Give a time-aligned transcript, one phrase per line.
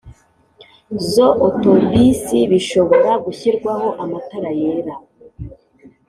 [1.11, 4.93] za otobisi bishobora gushyirwaho amatara yera